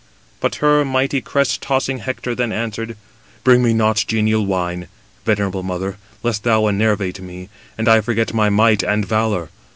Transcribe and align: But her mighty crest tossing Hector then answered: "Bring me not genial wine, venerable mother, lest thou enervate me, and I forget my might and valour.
But 0.39 0.55
her 0.55 0.83
mighty 0.83 1.21
crest 1.21 1.61
tossing 1.61 1.99
Hector 1.99 2.33
then 2.33 2.51
answered: 2.51 2.97
"Bring 3.43 3.61
me 3.61 3.71
not 3.71 4.03
genial 4.07 4.43
wine, 4.47 4.87
venerable 5.25 5.61
mother, 5.61 5.97
lest 6.23 6.41
thou 6.43 6.65
enervate 6.65 7.21
me, 7.21 7.49
and 7.77 7.87
I 7.87 8.01
forget 8.01 8.33
my 8.33 8.49
might 8.49 8.81
and 8.81 9.05
valour. 9.05 9.49